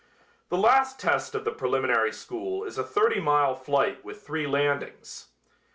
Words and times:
The 0.49 0.57
last 0.57 0.99
test 0.99 1.35
of 1.35 1.45
the 1.45 1.51
preliminary 1.51 2.11
school 2.11 2.63
is 2.63 2.79
a 2.79 2.83
thirty 2.83 3.19
mile 3.21 3.53
flight 3.53 4.03
with 4.03 4.25
three 4.25 4.47
landings. 4.47 5.27